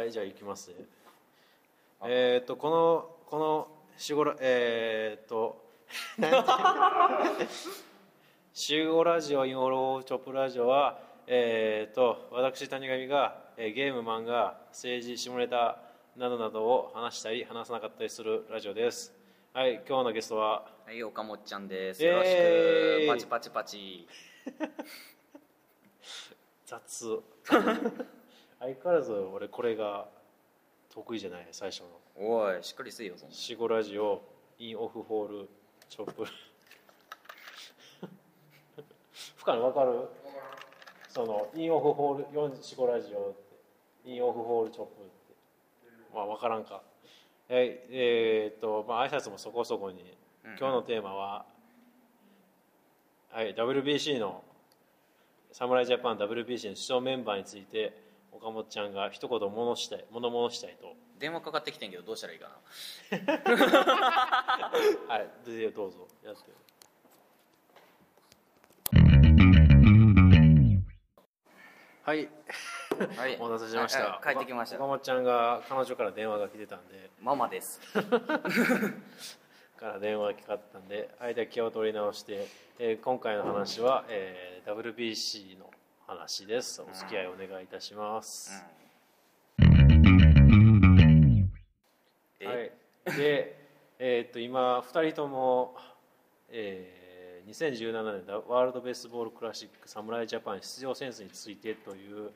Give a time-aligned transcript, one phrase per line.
[0.00, 0.99] はいじゃあ行きますね。
[2.04, 3.68] えーっとこのこの
[3.98, 5.64] しごらえーっと
[8.52, 15.78] 集合ラジオインオロチョップラジオはえーっと私谷上が、えーゲーム漫画政治下ネタ
[16.16, 19.14] などなどを話したり話さなかったりするラジオです
[19.52, 20.64] はい今日のゲストは？
[20.86, 22.04] はい、岡本ちゃんです。
[22.04, 22.18] えーよ
[23.12, 23.28] ろしく。
[23.28, 24.08] パチパチパチ。
[26.66, 27.72] 雑相変
[28.84, 30.06] わらず俺これが
[30.94, 31.88] 得意じゃない最初の。
[32.16, 33.34] おい、しっかりせえよ、そんな。
[33.34, 34.22] シゴラジオ
[34.58, 35.48] インオフホール
[35.88, 36.24] チョップ。
[39.38, 40.08] 深野分かる？
[41.08, 43.34] そのインオフホール4シゴラジオ
[44.04, 45.10] インオフホールチョップって。
[46.14, 46.82] まあ分からんか。
[47.48, 50.02] ええーっとまあ挨拶もそこそこに。
[50.44, 51.44] うん今日のテーマは、
[53.30, 54.42] はい WBC の
[55.52, 57.92] 侍ジャパン WBC の主将メンバーについて
[58.32, 62.56] 岡本ちゃんが一言物したい物申したいと電話かかってきてんけど、どうしたらいいかな。
[65.14, 66.50] はい、でどうぞやって。
[72.02, 72.28] はい、
[73.16, 73.36] はい。
[73.38, 73.98] お待たせしました。
[73.98, 74.86] はいはい帰ってきました岡。
[74.86, 77.80] 本ちゃんが彼女から電話が来てたんで、ママです。
[79.76, 82.46] から電話が来かったんで、はい、では気を取り直して、
[82.78, 85.70] えー今回の話は、えー WBC の
[86.10, 86.82] 話です。
[86.82, 88.64] お付き合いお願いいたします。
[92.40, 92.46] え
[93.06, 93.56] はい、で、
[94.00, 95.76] えーっと今2人とも、
[96.48, 102.32] えー2017年ワールドベースボールクラシック侍ジャパン出場選手についてという、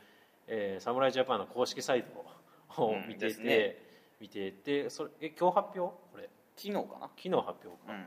[0.46, 3.08] えー侍ジャパンの公式サイトをうん。
[3.08, 3.76] 見てて、ですね。
[4.20, 5.96] 見ててそれえ今日発表？
[6.12, 6.30] これ。
[6.56, 7.10] 昨日かな？
[7.16, 8.06] 昨日発表か、うん。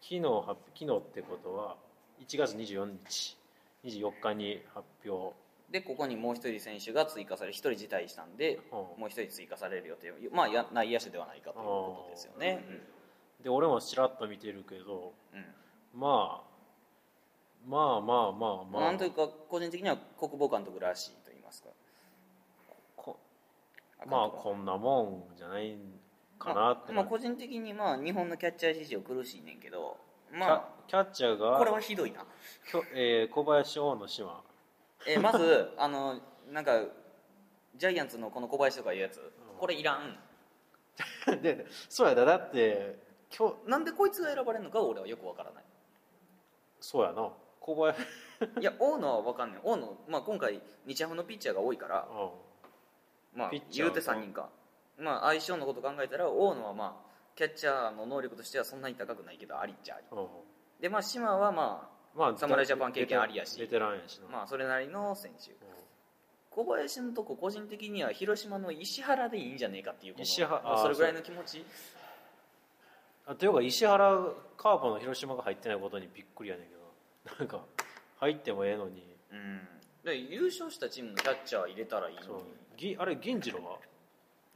[0.00, 1.76] 昨日発昨日ってことは
[2.24, 3.36] 1月24日
[3.84, 5.34] 24日に発表、
[5.70, 10.12] で、ここにもう一人選手が追加され、一人辞退したんで、うんもう一人追加される予定。
[10.32, 12.62] まあ、や内野手ではないかということですよね。
[13.42, 15.38] で俺もちらっと見てるけどうん。
[15.38, 15.44] うん
[15.94, 16.54] まあ
[17.66, 21.70] まあまあまあまあなんというか、個人的には国防監督らしいと言いますか。
[22.96, 23.18] こ
[24.06, 25.98] まあこんなもんじゃないん
[26.38, 29.96] かなってまあ、まあ個人的にまあ日本のキャッチャー事情苦しいねんけど
[30.32, 32.24] まキャッチャーがあこれはひどいな、
[32.70, 34.42] きょえー小林大野島。
[35.06, 36.72] えーまずあのなんか
[37.76, 39.32] ジャイアンツのこの小林とかいうやつ。
[39.58, 40.18] これいらん。
[41.42, 43.02] でそうやだだって
[43.36, 45.64] 今日なんでこいつが選ばれるのか俺はよくわからない。
[46.80, 47.32] そうやな。
[47.60, 48.00] 小林
[48.60, 49.60] いや大野は分かんない。
[49.62, 52.06] 大野、まあ、今回日ハムのピッチャーが多いから、
[53.32, 54.50] まあピッ、チャー言うて3人か、
[54.98, 60.06] まあ、相性のこと考えたら大野はまあキャッチャーの能力としてはそんなに高くないけどありっちゃあり。
[60.12, 60.28] うんうん
[60.84, 63.58] でまあ島はままあ侍ジャパン経験ありやし。
[63.58, 65.52] ベテランやしまあそれなりの選手。
[65.52, 65.54] う
[66.50, 71.60] 小林のとこ個人的には広島の石原でいいんじゃねえかっていう石原まあそれぐらいの気持ち。
[71.60, 71.64] ん
[73.26, 74.20] あというか石原
[74.58, 77.36] カープの広島が入ってないことにびっくりやねんけど。
[77.38, 77.64] なんか
[78.20, 79.16] 入ってもええのに。
[79.32, 79.66] うん。
[80.04, 82.44] で優勝したチームのキャッチャー入れたらいいのに。
[82.76, 83.78] ぎあれ銀次郎は？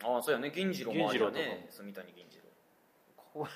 [0.05, 0.53] ああそうやね。
[0.55, 2.45] 銀次郎もあるよ銀次郎ね住谷銀次郎。
[3.17, 3.49] こ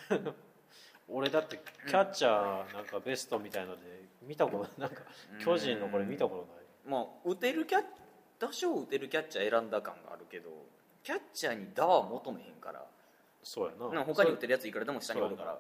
[1.09, 3.81] 俺だってキャッチャーなんかベストみたいので
[4.27, 5.03] 見たことなんか
[5.45, 6.65] 巨人のこれ見たことない。
[6.89, 7.83] まあ打てるキャッ
[8.39, 10.51] 多少打てるキャッチャー選んだ感があるけど
[11.03, 12.85] キャッチャーに打は求めへんから。
[13.43, 13.95] そうやな。
[14.01, 15.59] な他に打てるやついくらでも下におるから。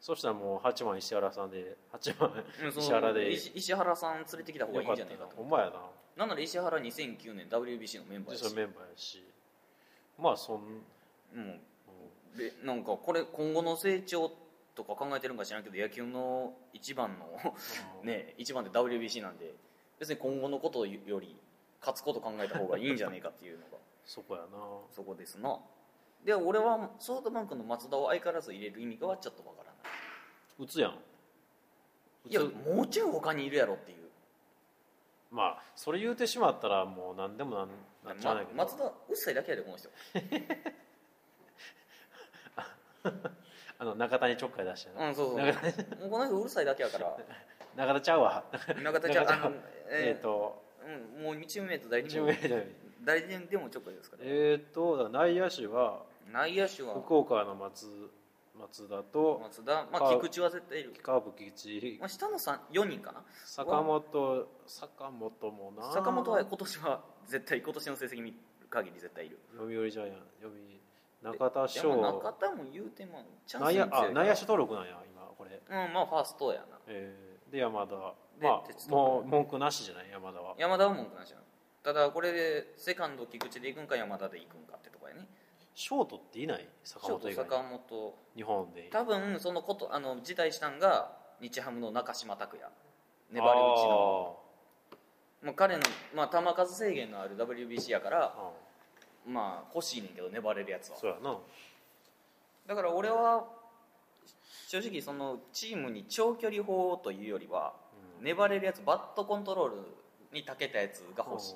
[0.00, 2.32] そしたらもう8番石原さんで8番
[2.64, 5.36] うんその石原で石石原さん連れてきた方がいいんじゃないかと。
[5.36, 5.72] ほんまやな。
[6.16, 8.54] なんなら石原2009年 WBC のメンバーやし。
[8.54, 9.24] メンバーやし。
[10.18, 10.66] まあそん、も
[11.34, 11.60] ううん。
[12.36, 14.30] でなんかこれ今後の成長
[14.78, 17.54] とか考えてるんか知らんけど野球の一番の
[18.04, 19.52] ね一番で WBC なんで
[19.98, 21.36] 別に今後のことより
[21.80, 23.78] 勝つこと考えた方がいいんじゃねえかっていうのが。
[24.06, 24.48] そこやな。
[24.90, 25.58] そこですな。
[26.24, 29.74] で俺はソフトバンクの松田を相変わらず入れる意味がちょっとわからない。
[30.58, 30.92] 打つやん。
[30.92, 34.08] 打いやつもうちょい他にいるやろっていう。
[35.30, 37.68] まあそれ言うてしまったらもう何でもなん
[38.04, 39.90] なっちゃうねんけど、ま松田うっさいだけやでこの人
[43.78, 45.38] あの中谷ちょっかい出してな、うんそうそう。
[45.38, 47.16] もうこの人うるさいだけやから。
[47.76, 48.44] 中田ちゃうわ。
[48.82, 49.56] 中田ちゃん中田あの
[49.90, 50.62] ええっ、と。
[51.16, 52.28] うん、もうチームメイト誰にも
[53.04, 56.02] 誰にでもちょっかいですから、えっとだから内野手は
[56.32, 56.94] 内野手は。
[56.94, 57.86] 福岡の松
[58.58, 61.98] 松田と松田、まあ、か菊池は絶対いる、カーブ菊池。
[62.00, 63.22] まあ、下の三4人かな。
[63.44, 65.92] 坂本坂本もな。
[65.92, 68.36] 坂本は今年は絶対今年の成績見る
[68.68, 69.38] 限り絶対いる。
[69.52, 70.77] 読売ジャイアン読売
[71.22, 71.96] 中田翔。
[71.96, 76.78] まあ中田も言うてもチャンスあ内野手登録なんや今これ、うんまあファーストやな。
[76.86, 77.96] えーで山田。
[77.96, 80.54] でまあ鉄道もう文句なしじゃない山田は。
[80.58, 81.42] 山田は文句なしやな。
[81.82, 85.26] ただこれでセカンド菊池で行くんか山田で行くんかってとこやね。
[85.74, 86.68] ショートっていない？
[86.84, 87.50] 坂本以外に。
[87.50, 88.14] 坂本。
[88.36, 88.88] 日本で。
[88.90, 92.68] 多分そのことあの辞退したんが日ハムの中島拓也。
[93.30, 94.38] 粘り打ちの。
[95.40, 95.82] もう彼の、
[96.14, 98.67] まあ、球数制限のある WBC やからあー
[99.26, 100.96] まあ欲しいねんけど粘れるやつは。
[100.96, 101.36] そうやな。
[102.66, 103.46] だから俺は
[104.68, 107.72] 正直そのチームに長距離砲というよりは
[108.20, 108.24] うん。
[108.24, 109.76] 粘れるやつバットコントロール
[110.32, 111.54] に長けたやつが欲しい。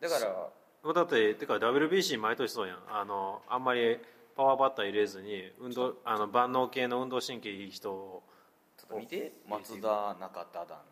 [0.00, 0.50] だから
[0.82, 0.90] う。
[0.90, 2.78] んだっててか WBC 毎年そうやん。
[2.88, 3.98] あのあんまり
[4.36, 8.22] パワーバッター入れずに運動あの万能系の運動神経いい人を
[8.78, 9.32] ちょっと見て。
[9.48, 10.82] 松田中田だ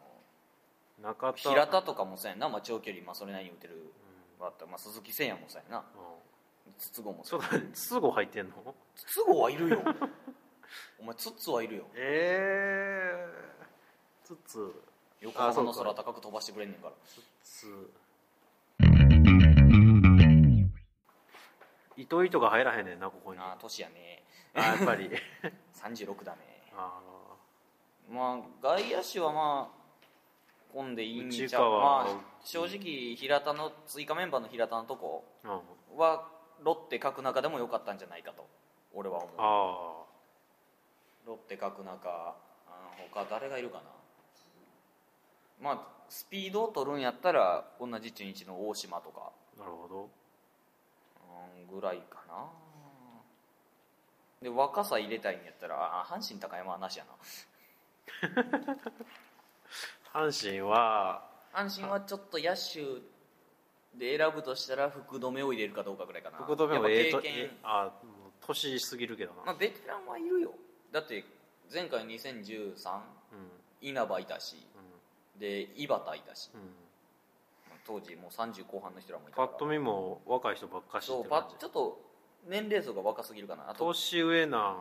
[1.03, 1.09] の。
[1.11, 1.39] 中田。
[1.39, 3.93] 平田とかもそうやんな、まあ、長距離、まあ、それなりに打てる
[4.38, 5.79] バッター、まあ、鈴木誠也もそうやな。
[5.79, 6.75] うん。
[6.79, 8.75] 筒香もそそうだ筒香入ってんの？
[8.94, 9.82] 筒香はいるよ。
[11.00, 11.87] お前筒はいるよ。
[11.94, 14.73] ええー、筒。
[15.20, 16.94] 横浜の空高く飛ばしてくれんねんから。
[17.43, 17.90] 筒。
[21.96, 23.41] 糸糸が入らへんねんなここに。
[23.41, 24.23] ああ年やね。
[24.55, 25.11] あやっぱり。
[25.75, 26.70] 36だね。
[26.76, 27.00] あ
[28.08, 29.79] まあ外野手はまあ
[30.73, 35.25] 混んでいいんちゃうまあ正直平田の追加メンバーの平田のとこ
[35.97, 36.29] は
[36.62, 38.47] ロッテ角中でも良かったんじゃないかと
[38.94, 39.31] 俺は思う。
[39.38, 40.05] あ
[41.26, 42.35] ロッテ角中あ
[43.12, 43.82] 他誰がいるかな。
[45.61, 49.31] まあスピードを取るんやったら同じ中日の大島とか。
[49.59, 50.09] あなるほど。
[51.67, 52.47] うんぐらいかな。
[54.43, 57.11] で若さ入れたいんやったらあ阪神高山はなしやな
[60.12, 61.22] 阪神は
[61.52, 63.02] 阪神はちょっと野手
[63.99, 66.38] で選ぶとしたら福留を入れるかどうかぐらいかな。
[66.38, 67.22] 福留もええと
[67.62, 70.52] あもう年すぎるけどな、まあ、ベテランはいるよ。
[70.93, 71.25] だって
[71.72, 73.50] 前回2013うん。
[73.81, 74.56] 稲葉いたし
[75.38, 76.50] で井端いたし。
[76.55, 76.60] うん。
[76.60, 76.66] うん
[77.87, 79.49] 当時もう30後半の人らもいたから。
[79.49, 81.99] パッと見も若い人ばっかしそうちょっと
[82.46, 84.76] 年齢層が若すぎるかな年上なん。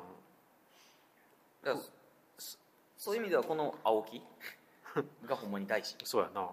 [1.64, 1.74] だ
[2.98, 4.22] そういう意味ではこの青木？
[5.26, 5.96] がほんまに大事。
[6.04, 6.50] そうやな。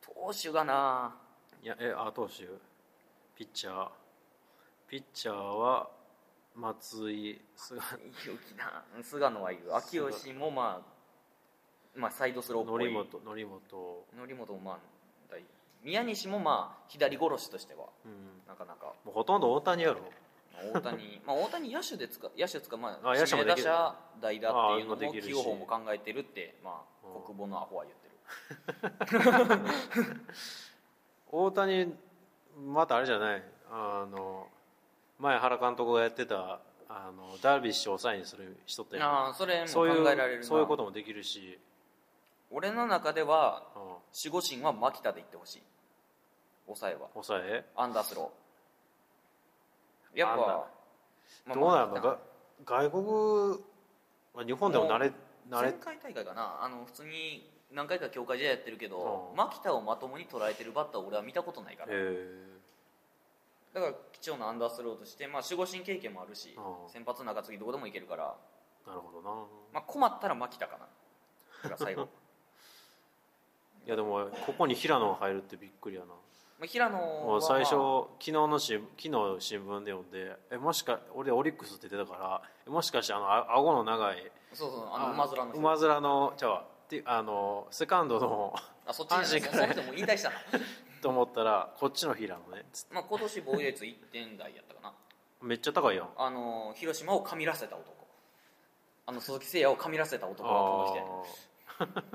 [0.00, 1.14] 投手がな。
[1.62, 2.46] いやえあ投手？
[3.34, 3.88] ピッチャー。
[4.86, 5.88] ピッチャーは
[6.54, 7.80] 松井菅。
[7.80, 8.84] 勇気な。
[9.02, 9.74] 菅野はいる。
[9.74, 12.84] 秋吉もまあまあサイドスローっぽい。
[12.92, 14.04] 則本則本。
[14.18, 14.78] 則本もまあ
[15.30, 15.42] 大
[15.82, 18.46] 宮西もまあ左殺しとしてはうん。
[18.46, 18.92] なかなか。
[19.04, 20.00] もうほとんど大谷やろ。
[20.00, 20.10] まあ
[20.74, 23.64] 大谷まあ大谷野手で使う野手使うまああ野手打できる。
[23.64, 27.22] 者代打っていうのもあできる用法も考えてるってまあうん。
[27.24, 28.08] 国母のアホは言って
[29.18, 29.60] る。
[31.32, 31.94] 大谷
[32.66, 33.42] またあれじゃない。
[33.70, 34.46] あの
[35.18, 39.00] 前原監督がやってたあのダルビッシュを抑えにする人って。
[39.00, 40.46] ああそれもそういう考えられるな。
[40.46, 41.58] そういうこともできるし、
[42.50, 45.62] 俺の中ではうん、守護神は牧田で行ってほしい。
[46.66, 47.08] 抑えは。
[47.14, 47.64] 抑え？
[47.76, 48.43] アンダースロー
[50.14, 50.66] やっぱ、
[51.46, 52.18] まあどうなの牧田が
[52.64, 53.04] 外国
[54.34, 55.12] は日本でも慣れ
[55.50, 55.70] 慣れ。
[55.70, 56.58] 前回大会かな。
[56.62, 59.36] あの普通に何回か強化試合やってるけど、うん。
[59.36, 62.54] 牧田をまともに捉えてるバッターを俺は見たことないから、え。
[63.74, 66.90] だから貴重なアンダースローとして、まあ、守護神経験もあるし、うん。
[66.90, 69.30] 先発中継ぎどこでもいけるから、ー、なるほどな。
[69.72, 70.78] まあ、困ったら牧田か
[71.64, 71.70] な。
[71.70, 72.08] が最後。
[73.86, 76.14] いやでもここに平野が入るってびっくりやな
[76.58, 85.58] まあ平野は、もう最初、昨日のし昨日新聞で読んでえもしか俺オリックスって出てたからえもしかしてあのあ顎の長いそうそうあの馬面の人。
[85.58, 86.64] 馬面のちゃうわ。
[86.84, 88.54] ってあのセカンドの
[88.86, 89.26] あそっちじゃない。
[89.26, 90.36] 阪神からその人もう引退したな、
[91.02, 92.64] と思ったらこっちの平野ね。
[92.90, 94.94] まあ、今年防御率1点台やったかな。
[95.42, 96.08] めっちゃ高いやん。
[96.16, 98.06] あの広島をかみらせた男。
[99.06, 100.94] あの鈴木誠也をかみらせた男がこ
[101.78, 102.04] の人や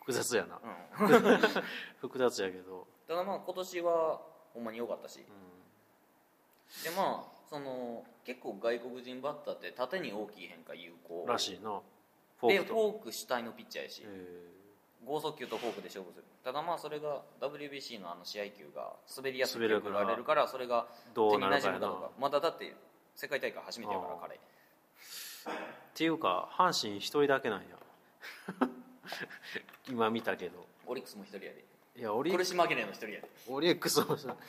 [0.00, 0.60] 複雑やな。
[1.00, 1.38] うん。
[2.00, 4.20] 複雑やけど、ただまあ今年は
[4.54, 5.18] ほんまに良かったし。
[5.18, 11.24] うでまあその結構外国人バッターって縦に大きい変化有効。
[11.24, 11.80] ん、らしいな。
[12.38, 12.74] フォでークと。
[12.74, 14.02] フォーク主体のピッチャーやし。
[14.06, 14.60] え
[15.04, 16.24] 剛速球とフォークで勝負する。
[16.44, 19.82] ただまあそれが WBC のあの試合球が滑りやすく滑る。
[19.82, 21.78] からられるからそれが手にうなるかやな。
[21.78, 22.10] 馴染むかどうか。
[22.16, 22.76] まだだって
[23.16, 24.36] 世界大会初めてやから彼。
[24.36, 24.38] っ
[25.94, 27.66] ていうか阪神一人だけなんや。
[29.90, 30.64] 今見たけど。
[30.86, 33.28] オリックスも一人やでいやオリ苦し紛れの一人やで。
[33.48, 34.40] オリックスもさだか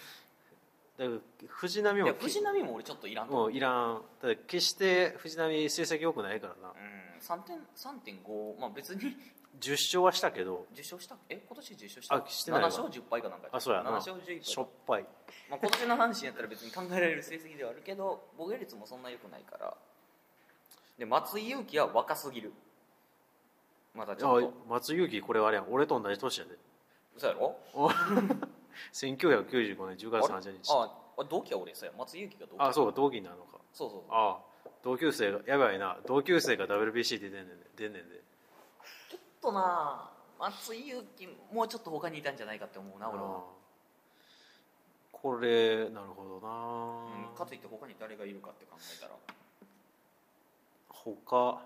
[0.98, 1.10] ら
[1.48, 3.50] 藤波もいや藤波も俺ちょっといらんと思う。
[3.50, 3.96] もういらん。
[3.96, 6.70] だから決して藤波成績良くないからな。
[6.70, 9.16] うん3点3.5まあ別に。
[9.60, 10.66] 10勝はしたけど。
[10.74, 11.18] 受賞した？
[11.30, 12.16] え今年受賞した？
[12.16, 12.70] あしてないわ。
[12.70, 13.92] 7勝10敗かなんかあそうやな。
[13.92, 15.14] 7勝11しょ敗っぱい。
[15.50, 19.74] まあ、今年の阪神やったら別に考えられる成績ではあるけど防御率もそんな良くないから。
[20.98, 22.54] で松井裕樹は若すぎる。
[23.94, 25.66] またちょっあと松井裕樹これはあれやん。
[25.70, 26.52] 俺と同じ年やで
[27.18, 27.56] そうやろ
[28.94, 30.72] ？1995 年10月あれ30日。
[30.72, 31.76] ああ同期は俺。
[31.76, 31.94] そうや。
[31.98, 32.60] 松井裕樹が同期。
[32.60, 33.60] あそうか同期になるのか。
[33.74, 34.10] そうそうそう。
[34.10, 34.52] ああ
[34.84, 35.98] 同級生がやばいな。
[36.06, 38.22] 同級生が WBC で出んねんで出んねんで。
[39.10, 43.44] ちょっとな松井裕樹もうちょっと他にいたんじゃないかって思うな俺は、
[45.12, 49.14] これなるほどな、うん、かといって他に誰がいるかって考えたら。
[50.90, 51.62] 他。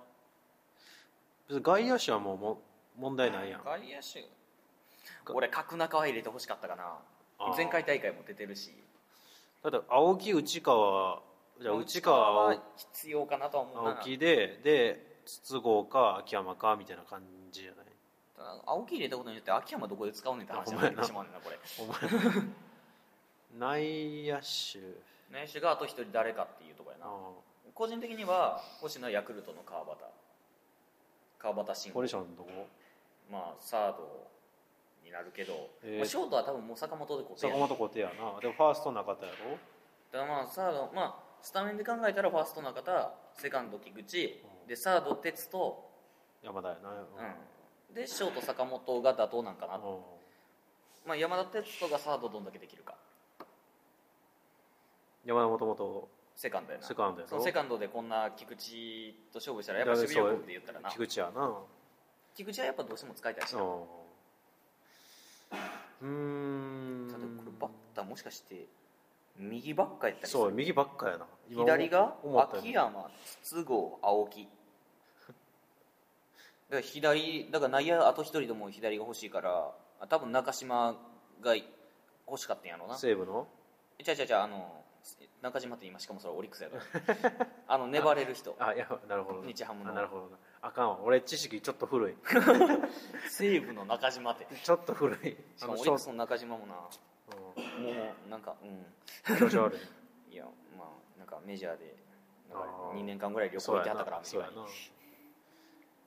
[1.48, 2.62] 別に外野手はもうも
[2.98, 3.64] 問題ないやん。
[3.64, 4.28] 外野手
[5.34, 7.00] 俺角中は入れてほしかったかな。
[7.58, 8.74] 前回大会も出てるし。
[9.64, 11.22] ただ青木内川
[11.62, 13.90] じゃあ内川はは必要かなとは思うな。
[13.98, 17.86] 青木でで筒香か秋山かみたいな感じじゃない？
[18.66, 21.58] 青木入れたことによって秋山どこで使うねんって話にあなってしまうねんなこれ。
[23.58, 24.80] 内野手。
[25.32, 27.12] 内手があと一人誰かっていうところやな。
[27.12, 27.18] あ
[27.74, 29.96] 個人的には星野ヤクルトの川端。
[31.40, 32.00] 川端慎吾。
[32.02, 32.68] ポジションどこ？
[33.32, 34.28] まあサード
[35.06, 35.98] になるけど、えー。
[36.00, 37.54] まあ、ショートは多分もう坂本で固定や。
[37.54, 38.40] 坂本固定やな。
[38.42, 39.52] でもファースト中田やろ？
[40.12, 44.26] だからまあサードまあスタメンで考えたらファースト中田セカンド菊池。
[44.26, 44.68] うん。
[44.68, 45.90] でサード哲と、
[46.44, 46.90] 山田やな。
[46.90, 49.82] うん、でショート坂本が妥当なんかな、うん。
[51.06, 52.96] まあ、山田哲人がサードどんだけできるか。
[55.24, 56.86] 山田もともとセカンドやな。
[56.86, 57.30] セカンドやろ？
[57.30, 60.90] そのセカンドでこんな菊池と勝負したらやっぱ守備力で言ったらな。
[60.90, 61.54] 菊池やな。
[62.36, 63.84] 菊池はやっぱどうしても使いたいしな、うん
[66.02, 67.10] うーん。
[67.12, 68.68] さてこれバッターもしかして
[69.38, 71.26] 右ばっかやったりすそうる右ばっかやな。
[71.50, 72.16] 今左が
[72.54, 73.10] 秋山
[73.44, 74.48] 筒香青木。
[75.28, 75.34] だ
[76.70, 80.96] から左だから内野あと一人でも左が欲しいからあ多分中島
[81.42, 81.56] が
[82.28, 82.98] 欲しかったんやろうな。
[82.98, 83.48] 西武の？
[84.04, 84.84] ちゃうちゃうちゃうあの
[85.42, 87.48] 中島って今しかもそれオリックスやから。
[87.68, 88.56] あの粘れる人。
[88.60, 89.44] あいやなるほど。
[89.44, 89.92] 日ハムの。
[89.92, 91.00] あなるほどなあかんわ。
[91.04, 92.16] 俺知識ちょっと古い。
[93.30, 94.48] 西武の中島って。
[94.64, 95.38] ちょっと古い。
[95.56, 96.74] しかもオリックスの中島もな。
[96.74, 96.90] も
[97.52, 99.36] ううなんかうん。
[99.36, 99.80] ん調子悪い。
[100.34, 100.46] いや
[100.76, 101.96] まあなんかメジャーで
[102.50, 103.00] なんかあー。
[103.00, 104.66] 2年間ぐらい旅行行ってはったからアメリカにな。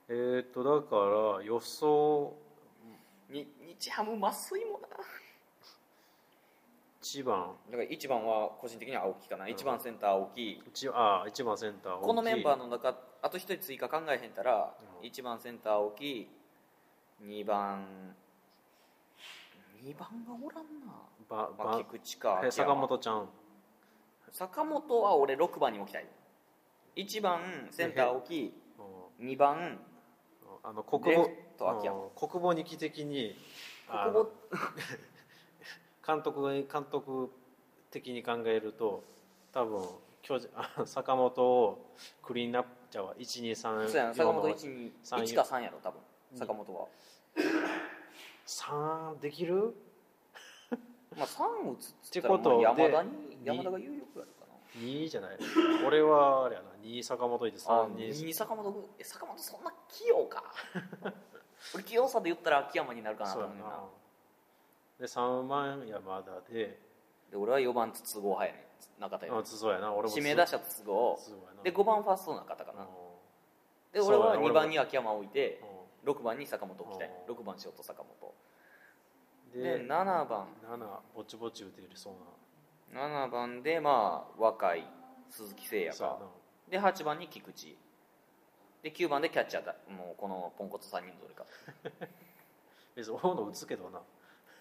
[0.09, 0.95] えー、っとだか
[1.37, 2.37] ら予想。
[3.29, 4.87] に日ハム増井もな。
[7.01, 7.55] 1番。
[7.69, 10.61] だから1番は個人的には青木かな、うん1番センター青木。
[10.67, 15.07] 一あ1番センターこのメンバーのの中あと1人追加考えへんたら、うん。
[15.07, 16.29] 1番センター青木
[17.23, 18.15] 2番
[19.83, 20.93] 2番がおらんな、
[21.29, 23.29] ばまあ、ば菊池か坂本ちゃん。
[24.31, 26.07] 坂本は俺6番に置きたい。
[26.95, 28.53] 1番センター青木
[29.19, 29.27] うん。
[29.27, 29.79] 2番
[30.63, 31.29] あの国母
[32.15, 33.35] 国母二期的に
[33.87, 34.73] あ国の母
[36.15, 37.31] 監督が監督
[37.91, 39.03] 的に考えると
[39.51, 39.81] 多分
[40.29, 41.79] 巨人あ坂本を
[42.21, 45.99] クリーンナップじゃあ123そうやな坂本1に三1か3やろ多分。
[46.33, 46.85] うん坂本は、
[48.45, 49.73] 3できる？
[51.17, 54.81] まあ3打つっつったらってことでまあ山田にに山田が有力やるかな。
[54.81, 55.37] 2じゃない？
[55.87, 60.43] 俺はあれやな2坂本いてあ3にに坂本え坂本そんな器用か？
[61.73, 63.83] 俺器用さで言ったら秋山になるかなと思うな。
[64.99, 66.79] で3番山田で
[67.31, 68.65] で俺は4番筒香派やね
[68.97, 69.93] ん中田よあそうやな。
[69.93, 70.91] 俺も指名打者筒香
[71.63, 72.83] で5番ファースト中田かな。
[72.83, 72.85] う
[73.93, 75.61] で俺はそうや2番に秋山置いて
[76.05, 76.09] ん。
[76.09, 77.11] 6番に坂本置きたい。
[77.27, 77.35] うん。
[77.35, 78.33] 6番ショート坂本。
[79.55, 80.47] うんで7番。
[80.63, 82.13] 7ぼちぼち打てるそう
[82.95, 84.83] 7番でまあ若い
[85.29, 86.19] 鈴木誠也か。
[86.69, 87.75] で8番に菊池。
[88.83, 89.75] で9番でキャッチャーだ。
[89.89, 91.45] もうこのポンコツ3人のどれか。
[92.95, 94.01] 別に大野打つけどな。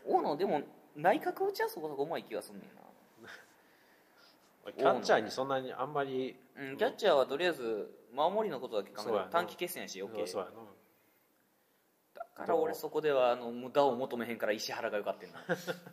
[0.07, 0.63] 大野でも
[0.99, 4.73] 内角打ちはそこそこうまい気がすんねんな。
[4.73, 9.26] キャッチャーにそんなにあんまりうん、キャッチャーはとりあえず守りのことだけ考えそうやな。
[9.26, 10.57] て短期決戦やし余計そうやな。
[12.14, 15.45] だから俺そこではあの無駄を求めへんから石原がよかったんな。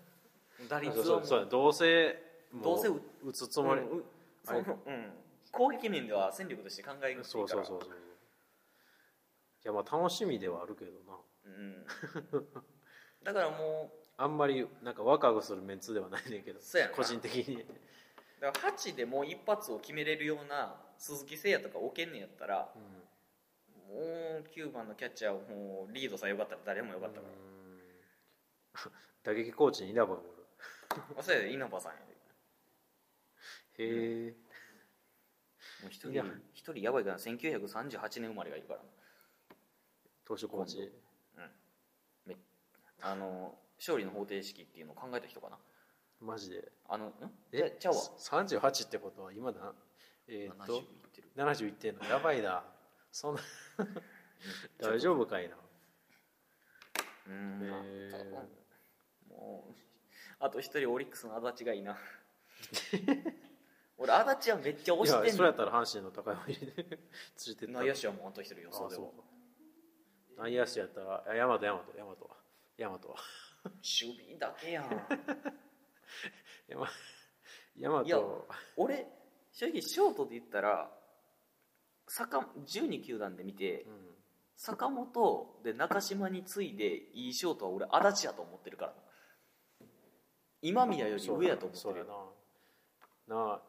[0.68, 2.20] 打率はそうどうせ
[2.52, 4.06] もどうせ打打つつもり、うん
[4.44, 5.14] そのうん、
[5.52, 7.90] 攻撃面では戦力として考えるそうそうそうそう。
[7.90, 7.94] い
[9.64, 11.20] やまあ楽しみではあるけどな。
[11.46, 11.86] うん、
[13.24, 16.94] だからもあんまりなんかワクワクするメンツではないねんけどそうやな。
[16.94, 17.56] 個人的に。
[17.62, 17.66] う
[18.42, 22.80] だから8でもう一発を決めれるような鈴木誠也とか置けんねんやったらう
[23.94, 24.00] も
[24.40, 28.92] う9番のキャッチャーをもうリードさえよかったら誰もよかったかん。
[29.24, 30.22] 打撃コーチに稲葉がおる。
[30.92, 31.98] ら、まあ、そうやで稲葉さんや
[33.78, 33.84] で。
[33.84, 34.34] へえ。
[35.82, 36.26] もう一人いや。
[36.54, 38.80] 一人やばいから1938年生まれがいるから。
[38.80, 38.86] な
[40.26, 40.92] 投手コーチ。
[42.26, 42.36] め
[43.02, 43.56] あの
[43.86, 45.58] 勝利の方程式っていうのを考えた人かな？
[46.22, 46.72] マジで？
[46.88, 47.14] あのん？
[47.52, 47.76] え？
[47.80, 48.02] ちゃうわ。
[48.18, 49.74] 38ってことは今な？
[50.28, 51.30] えーっ70といってる。
[51.36, 52.06] 70いってんの？
[52.06, 52.64] やばいな。
[53.12, 53.42] そんな。
[54.80, 55.56] 大丈夫かいな？
[57.28, 58.48] うんへまあー。
[59.30, 59.74] もう
[60.40, 61.98] あと一人オリックスの足立がいいな。
[63.98, 66.98] 俺足立はめっちゃい推してんのやそれやったら阪神の高山入りで 連れ
[67.56, 67.74] てった。
[67.80, 68.98] 内野手はもうあと一人予あ想で
[70.38, 72.16] 内野手やったらあ大和大和大和。
[72.78, 73.00] 大和は
[73.66, 74.90] 守備だけやん。
[76.68, 76.88] 大和
[77.78, 78.46] 大いや和
[78.78, 79.08] 俺
[79.52, 80.90] 正直ショートで言ったら
[82.08, 84.16] 坂12球団で見てうん。
[84.58, 88.94] 坂本で中島に次いでいいショートは俺足立やと思ってるから。
[90.62, 93.36] 今宮より上やと思ってるな。
[93.36, 93.54] な。
[93.54, 93.62] あ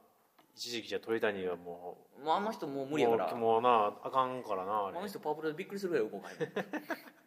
[0.56, 3.34] 一時期じゃ鳥谷はもうもうあの人もう無理やから。
[3.34, 4.98] もうもうなあかんからなあれ。
[4.98, 6.38] あの人パワープロでびっくりするぐらい動かへん。
[6.38, 6.54] 守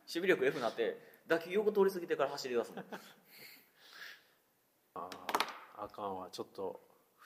[0.08, 2.86] 備力 F になって打球横通り過ぎてから走り出すもん。
[4.96, 5.10] あ
[5.76, 6.30] ああかんわ。
[6.32, 6.82] ちょっと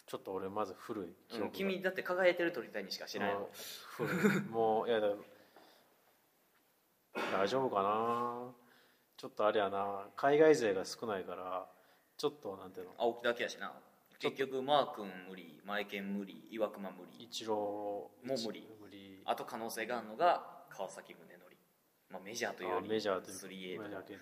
[0.05, 4.51] ちょっと俺まず古いうん君だって輝いてる鳥谷しか知らないもん。
[4.51, 4.91] もうい。
[4.91, 5.07] やだ
[7.31, 8.51] 大丈夫かな。
[9.15, 10.10] ちょっとあれやな。
[10.17, 11.65] 海外勢が少ないから
[12.17, 12.91] ちょっとなんていうの。
[12.98, 13.72] 青木だけやしな
[14.20, 17.24] 結局マー君無理前健無理岩隈無理。
[17.24, 18.67] 一郎もう無理。
[18.82, 19.22] 無理。
[19.25, 21.58] あと可能性があるのが川崎宗則、
[22.10, 24.20] まあ、メジャーというよありメジャーという 3A とかだけど。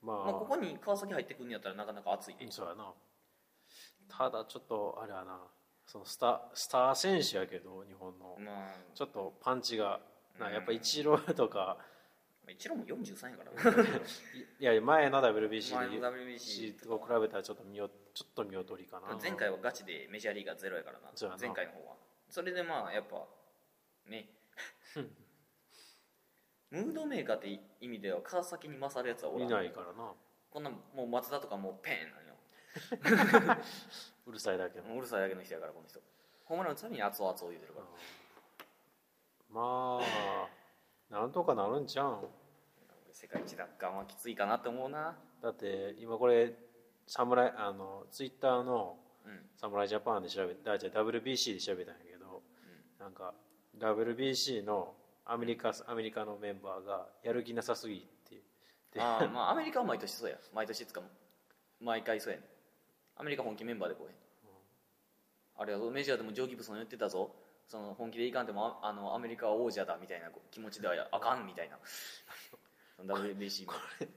[0.00, 2.92] まあ、まあ、ここに川崎入ってくんやったらなかなか熱いねそうやな。
[4.08, 5.40] ただちょっとあれやな。
[5.86, 8.36] そのスタスター選手やけど日本の。
[8.38, 8.74] まあ。
[8.94, 10.00] ちょっとパンチが。
[10.38, 10.52] なうん。
[10.52, 11.78] やっぱ一郎とか
[12.52, 13.52] 一郎も43やから
[14.34, 19.16] い いや前の WBC 前ので WBC と比べたらちょっと見よちょっと見劣りかな。
[19.20, 21.10] 前回はガチでメジャーリーガーゼロやからな。
[21.38, 21.96] 前回の方は。
[22.28, 23.26] それでまあやっぱ
[24.06, 24.28] ね。
[26.70, 27.48] ムードメーカーって
[27.80, 29.48] 意味では川崎に勝るやつはおらん。
[29.48, 30.12] 見ないからな。
[30.50, 32.34] こんなもう松田とかもうペンなんよ。
[34.26, 36.00] うるさいだけの、もううるさいだけの人やからこの人。
[36.44, 37.86] ホームラン打つために熱々言うてるから。
[39.50, 40.48] まあ
[41.10, 42.28] なんとかなるんちゃうん？
[43.20, 45.16] 世界一奪還はきついかなって思うな。
[45.42, 46.54] だって今これ
[47.08, 49.40] 侍あのツイッターのうん。
[49.56, 52.42] 侍ジャパンで調べたじゃあ WBC で調べたんやけど、
[53.00, 53.34] なんか
[53.76, 54.94] WBC の
[55.26, 58.00] アメリカアメリカのメンバーがやる気なさすぎっ
[58.30, 58.36] て
[58.94, 60.36] でああまあアメリカは毎年そうや。
[60.54, 61.02] 毎年つか
[61.80, 62.44] 毎回そうやね。
[63.16, 64.14] アメリカ本気メンバーでこうへん。
[65.60, 67.34] あれはメジャーでもジョー・ギブソン言ってたぞ。
[67.66, 71.76] その本気でいかんでもああのアメリカは王者だみたいな気持ちではあかんみたいな
[73.04, 73.72] WBC も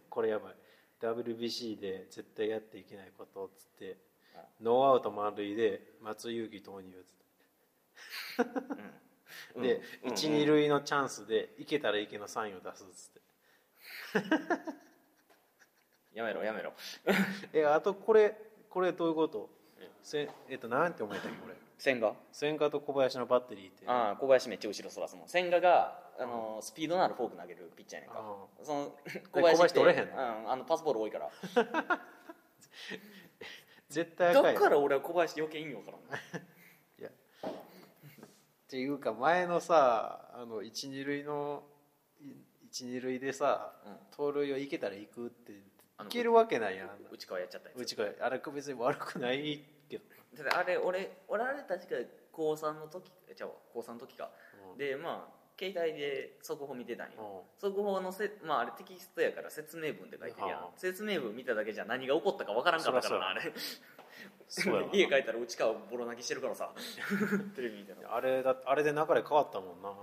[0.09, 0.55] これやばい。
[1.01, 3.97] WBC で絶対やっていけないことっつって
[4.61, 7.11] ノーアウト満塁で松井裕樹投入っつ
[8.43, 8.51] って。
[9.55, 9.63] うん。
[9.63, 10.11] で、うん。
[10.13, 13.21] 一二塁のチャンスでいけたらいけのサインを出すっつって。
[16.13, 16.73] やめろやめろ。
[17.53, 18.35] えあとこれ
[18.69, 19.49] これどういうこと？
[20.03, 22.13] せえっとなんて思えたっけこれ千賀？
[22.31, 25.27] 千賀と小林のバッテリーってああ小林めっちゃ後ろそらすもん。
[25.27, 28.21] 千賀があのスピードのあるフォーク投げるピッチャーやねんか。
[28.61, 28.91] その
[29.31, 30.13] 小林って取れへんの？
[30.13, 30.15] う
[30.45, 31.31] ん、あのパスボール多いから。
[33.89, 36.01] 絶対だから俺は小林余計意味わからん
[37.01, 37.09] いや。
[37.09, 37.53] っ
[38.69, 41.63] ていうか前のさあの一二塁の
[42.21, 42.35] い
[42.67, 43.97] 一二塁でさ、うん。
[44.11, 45.63] 盗塁をいけたら行くってい
[46.09, 46.89] けるわけないやん。
[47.11, 47.79] 内川やっちゃったやつ。
[47.79, 49.63] うちからあれ別に悪くない
[50.35, 51.95] だってあれ俺俺あれ確か
[52.31, 54.29] 高3の時えちゃうわ高3の時か、
[54.71, 54.77] うん。
[54.77, 57.59] でまあ携帯で速報見てたんよ、うん。
[57.59, 63.41] 速報のせ、まあ、あれテキストやから説明文で書いてるやん、はあ説明文見ただけじゃ何が起こったかわからんかったからなあれ。
[64.91, 66.73] 家帰ったら内川ボロ泣きしてるからさ。
[67.55, 69.93] テレビ見てたあれだあれで流れ変わったもんな。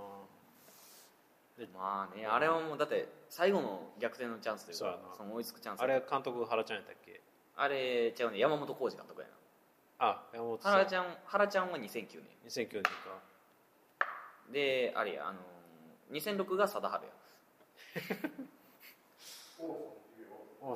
[1.73, 7.19] まあねあれはもうだって最後の逆転のチャンスというかその追いつくチャンスあれ監督原ちゃんやったっけ？
[7.57, 9.33] あれちゃうね山本浩二監督やな
[9.99, 10.71] あ山本さん。
[10.73, 12.89] 原ちゃん原ちゃんは2009 2009年か。
[14.49, 17.11] 年であれやあのー2006が貞治や。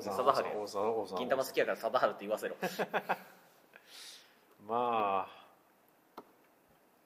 [0.00, 2.56] 貞治王さん王さん金玉好きやから貞治って言わせろ。
[4.68, 5.44] まあ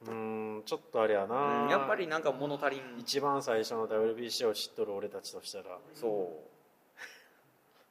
[0.02, 2.98] うーんちょっとあれやな、うんやっぱりなんか物足りん。
[2.98, 5.78] 一番最初の WBC を知っとる俺たちとしたら。
[5.94, 6.32] そ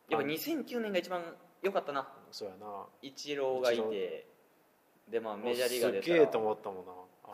[0.09, 0.11] う。
[0.11, 1.21] やっぱ2009年が一番
[1.67, 2.07] 良かったな。
[2.31, 2.85] そうやな。
[3.01, 4.27] イチローがいて
[5.09, 6.91] でまあメジャーリーガーですげえと思ったもんな。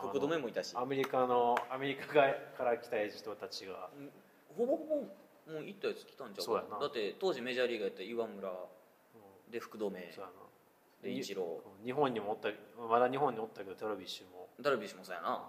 [0.08, 0.74] 福留もいたし。
[0.76, 3.90] アメリカのアメリカがから来た人たちが。
[4.56, 4.96] ほぼほぼ
[5.52, 6.78] もう行ったやつ来たんちゃうかそうやな。
[6.78, 8.54] だって当時メジャーリーガーやった岩村う
[9.50, 9.88] で福留。
[9.88, 10.32] んそうやな。
[11.02, 12.48] でイチロ日本にもおった
[12.88, 15.44] まだ日本におったけどダルビッシュも、ーダルビッシュもそうやな。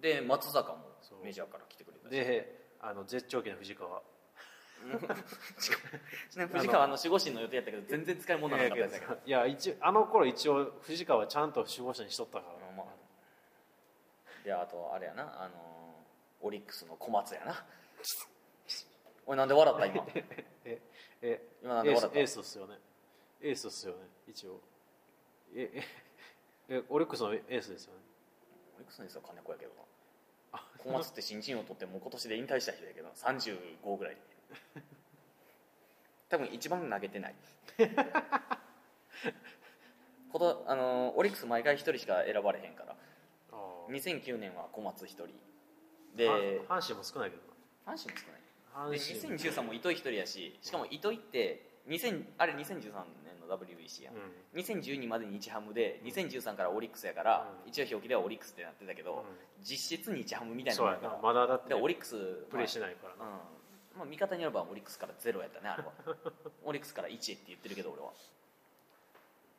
[0.00, 0.78] で松坂も
[1.22, 2.10] メジャーから来てくれたし。
[2.10, 4.02] であの絶頂期の藤川
[6.52, 12.86] 藤川の守護神の予定やったけど全然使い物なかったやつだけどいや一あの頃一応藤川はちゃんと守護者にしとったから、まあ。
[14.44, 15.54] であとあれやなあの
[16.42, 17.64] オリックスの小松やな。
[19.26, 20.06] 俺なんで笑った今？
[20.66, 20.80] え
[21.22, 22.18] え今なんで笑った？
[22.18, 22.78] エースエースっすよね。
[23.40, 24.60] エースっすよね一応。
[25.54, 25.82] ええ
[26.68, 28.00] えオリックスのエースですよね。
[28.76, 29.84] オリックスのやつは金子やけどな。
[30.78, 34.16] 小松って新人を取ってもう今年で引退した人やけど35ぐらい
[36.28, 37.34] 多分一番投げてない。
[40.32, 42.92] ことあのオリックス毎回1人しか選ばれへんから。
[42.92, 42.96] あ
[43.52, 45.28] あ2009年は小松1人。
[46.16, 47.42] では阪神も少ないけど
[47.86, 48.40] 阪神も少ない。
[48.74, 54.10] なで阪神2013も糸井1人やししかも糸井って2000あれ2013年の WBC や。
[54.10, 54.20] ん、うん
[54.54, 57.68] 2012まで日ハムで2013からオリックスやから、うん。
[57.68, 59.64] 一応表記ではオリックスってなってたけど、うん。
[59.64, 62.16] 実質日ハムみたいなそうやなもんやからまだだってでオリックス
[62.50, 63.63] プレーしないからな、まあうん
[63.96, 65.92] まあ、見方によればオリックスからゼロやったねあれは。
[66.64, 68.12] オリックスから1って言ってるけど俺は。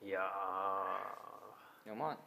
[0.01, 0.19] いや
[1.85, 2.17] いやまあー、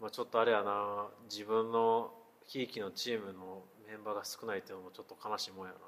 [0.00, 1.08] まあ、ちょっとあれやな。
[1.24, 2.12] 自分の
[2.44, 5.78] ひいきのチームのメンバーが少ないっていうのもちょっと悲しいもんやな。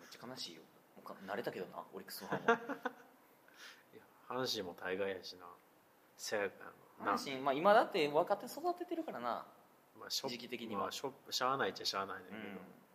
[0.00, 0.62] めっちゃ悲しいよ。
[0.96, 2.74] もうか慣れたけどなオリックスのファンも。
[3.94, 5.46] いや阪神も大概やしな。
[6.16, 6.48] せや
[6.98, 7.14] な。
[7.16, 9.46] 阪神、まあ、今だって若手育ててるからな。
[9.98, 10.82] まあ、時期的には。
[10.82, 12.87] まあ、しょしゃあないっちゃしゃあないねんけど、まあ、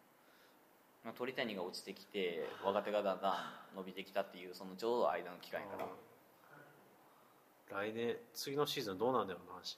[1.12, 3.30] 鳥谷が落ちてきて若手がだんだ
[3.74, 5.88] ん伸びてきたっていうそのちょうど間の期間やから
[7.84, 9.78] 来年次のシーズンどうなんだろうな阪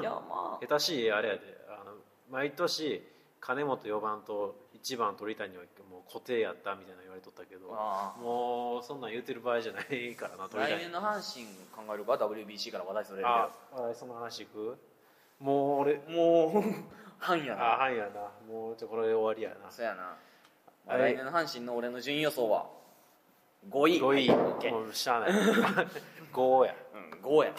[0.00, 1.96] いやま神 下手しいあれやであの
[2.30, 3.06] 毎年
[3.40, 8.20] 金本4番と1番鳥谷はもう固定やったみたいな言われとったけどああ。
[8.20, 14.78] もうそんなん言うてる場合じゃないからなあ鳥谷来年の阪神考えれば WBC から話題それるああその話いく
[15.44, 17.74] もう俺もう阪やな。
[17.74, 18.30] あはいやな。
[18.50, 19.70] もうちょこれで終わりやな。
[19.70, 20.16] そうやな、
[20.86, 21.12] まあはい。
[21.12, 22.66] 来年の阪神の俺の順位予想は
[23.70, 24.00] ？5位。
[24.00, 25.32] 5位、はいもうしゃあない。
[26.32, 26.74] 5や。
[26.94, 27.56] うん、5やな。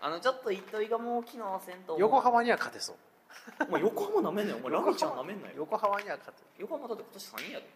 [0.00, 2.96] あのちょっと糸井がもう機能せんと横浜には勝てそう。
[3.68, 4.58] お前横浜なめんなよ。
[4.58, 5.54] お前ラミちゃんなめんなよ。
[5.58, 6.42] 横浜には勝て。
[6.42, 7.66] る横浜だって今年3人やで。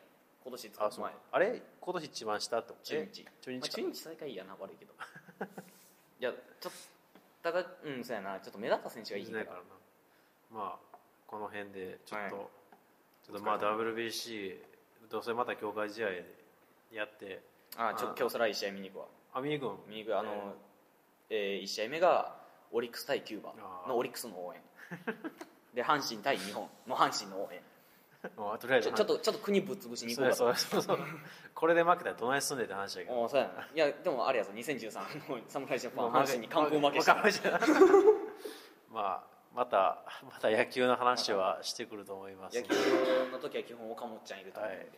[0.43, 1.05] 今年あそう。
[1.05, 1.13] 前。
[1.31, 1.63] あれ？
[1.81, 3.25] 今年一番下ってこと中日。
[3.25, 3.31] ま
[3.63, 4.93] あ、中日最下位やな悪いけど。
[6.19, 7.02] いやちょっと
[7.43, 8.39] ただうんそうやな。
[8.41, 9.61] ちょっと目立った選手がいいかいないから
[10.53, 12.47] まあこの辺でちょっと、はい。
[13.27, 14.57] ちょっとまあ WBC
[15.11, 16.09] どうせまた強化試合
[16.93, 17.43] やって
[17.77, 19.07] あちょあ今日そら1試合見に行くわ。
[19.35, 20.19] アミー君見に行く。
[20.19, 20.55] あの、
[21.31, 22.37] え1試合目が
[22.71, 23.89] オリックス対キューバあー。
[23.89, 24.61] のオリックスの応援。
[25.75, 27.61] で阪神対日本の阪神の応援
[28.37, 30.67] まあとりあえずちょちょっとちょっと国ぶっ潰しに行こそううかと。
[30.67, 31.07] やそうやそうそう
[31.55, 33.23] これで負けたらどないすんねんって話だけど。
[33.23, 33.69] おそうやな。
[33.75, 37.15] いやでもあれやぞ2013の侍ジャパン阪神に完封負けした
[38.93, 42.75] まあまたまた野球の話はしてくると思います野球
[43.31, 44.91] の時は基本岡本ちゃんいると思うんで、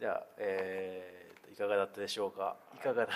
[0.00, 3.12] では、えーといかがだったでしょうかいかがだ、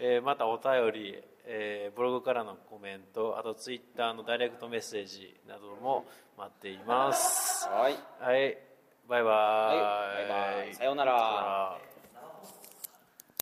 [0.00, 6.06] えーまたお便り、えーブログからのコメントあとツイッターのダイレクトメッセージなども
[6.38, 7.66] 待っています。
[7.68, 7.94] はい。
[8.20, 8.56] はい。
[9.08, 10.28] バイバイ、はい。
[10.28, 10.74] バイバイ。
[10.74, 11.12] さようなら。
[11.12, 11.89] さようなら